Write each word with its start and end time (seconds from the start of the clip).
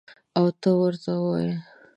او 0.37 0.45
ورته 0.81 1.11
ووایي: 1.21 1.51